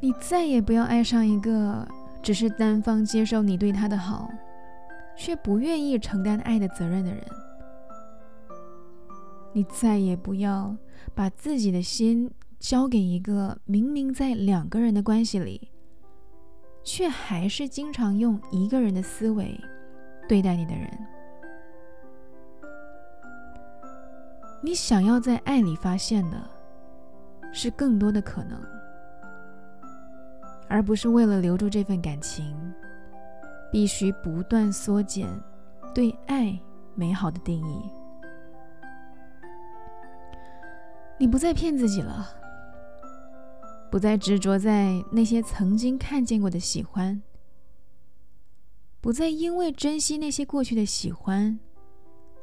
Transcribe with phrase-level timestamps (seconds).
[0.00, 1.86] 你再也不要爱上一个
[2.22, 4.30] 只是单方接受你对他的好，
[5.16, 7.24] 却不愿意承担爱的责任的人。
[9.52, 10.76] 你再也不要
[11.14, 15.70] 把自己的心交给一个明明在两个人的关系里，
[16.84, 19.58] 却还是经常用一个人的思维
[20.28, 20.90] 对待你的人。
[24.62, 26.50] 你想要在爱里发现的，
[27.50, 28.60] 是更多的可能，
[30.68, 32.56] 而不是为了留住这份感情，
[33.70, 35.28] 必须不断缩减
[35.94, 36.58] 对爱
[36.94, 37.82] 美好的定义。
[41.18, 42.28] 你不再骗自己了，
[43.90, 47.22] 不再执着在那些曾经看见过的喜欢，
[49.00, 51.58] 不再因为珍惜那些过去的喜欢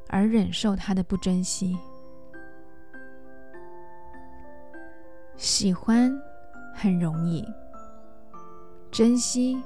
[0.08, 1.76] 而忍受他的不珍惜。
[5.36, 6.12] 喜欢
[6.74, 7.44] 很容易，
[8.94, 9.60] 珍惜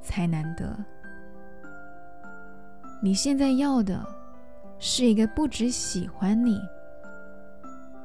[0.00, 0.74] 才难得。
[3.02, 4.02] 你现在要的
[4.78, 6.58] 是一个不只喜欢你。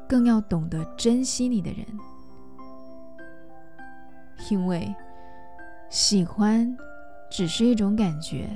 [0.05, 1.85] 更要懂得珍惜你的人，
[4.49, 4.93] 因为
[5.89, 6.75] 喜欢
[7.29, 8.49] 只是一种感觉，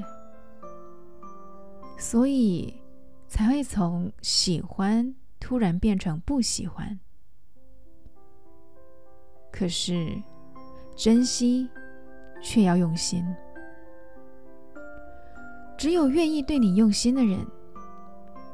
[1.98, 2.82] 所以
[3.30, 7.00] 才会从喜欢突然变成不喜欢。
[9.52, 10.20] 可是
[10.96, 11.70] 珍惜
[12.44, 13.26] 却要用心，
[15.76, 17.40] 只有愿意对你用心的人，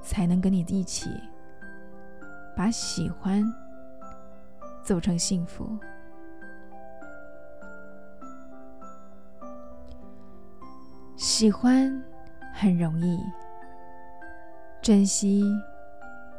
[0.01, 1.09] 才能跟你一起。
[2.55, 3.41] 把喜欢
[4.83, 5.77] 走成幸福，
[11.15, 12.03] 喜欢
[12.53, 13.17] 很容易，
[14.81, 15.45] 珍惜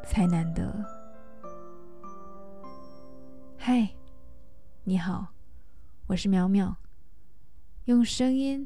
[0.03, 0.71] 才难得。
[3.57, 3.89] 嗨，
[4.83, 5.25] 你好，
[6.05, 6.75] 我是苗苗，
[7.91, 8.65] 用声音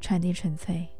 [0.00, 0.95] 传递纯粹。